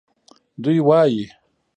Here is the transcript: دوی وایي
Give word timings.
دوی 0.63 0.79
وایي 0.87 1.23